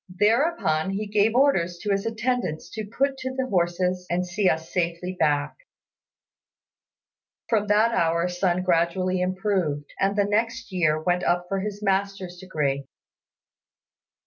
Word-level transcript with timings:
Thereupon 0.17 0.89
he 0.89 1.05
gave 1.05 1.35
orders 1.35 1.77
to 1.83 1.91
his 1.91 2.07
attendants 2.07 2.71
to 2.71 2.87
put 2.89 3.17
to 3.19 3.35
the 3.35 3.45
horses 3.45 4.07
and 4.09 4.25
see 4.25 4.49
us 4.49 4.73
safely 4.73 5.13
back." 5.19 5.55
From 7.47 7.67
that 7.67 7.91
hour 7.91 8.27
Sun 8.27 8.63
gradually 8.63 9.21
improved, 9.21 9.93
and 9.99 10.15
the 10.15 10.25
next 10.25 10.71
year 10.71 10.99
went 10.99 11.23
up 11.23 11.45
for 11.47 11.59
his 11.59 11.83
master's 11.83 12.37
degree. 12.39 12.87